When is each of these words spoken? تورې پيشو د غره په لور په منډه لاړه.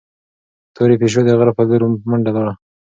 تورې 0.75 0.95
پيشو 1.01 1.21
د 1.25 1.29
غره 1.39 1.53
په 1.57 1.63
لور 1.67 1.81
په 2.01 2.05
منډه 2.11 2.31
لاړه. 2.35 2.53